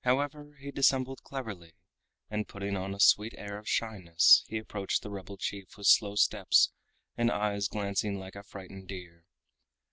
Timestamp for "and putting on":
2.28-2.96